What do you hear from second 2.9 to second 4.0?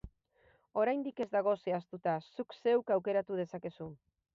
aukera dezakezu.